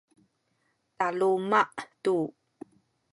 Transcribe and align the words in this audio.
taluma’ 0.97 1.61
tu 2.03 2.15